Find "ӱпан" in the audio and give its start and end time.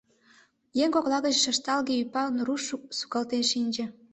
2.03-2.33